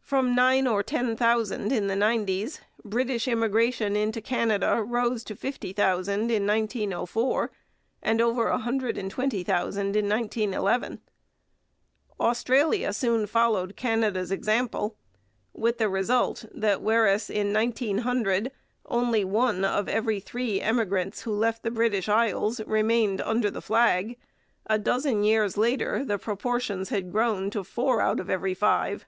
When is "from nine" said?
0.00-0.66